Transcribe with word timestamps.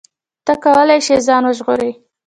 ته 0.45 0.53
کولی 0.63 0.99
شې 1.05 1.15
ځان 1.27 1.43
وژغورې. 1.45 1.91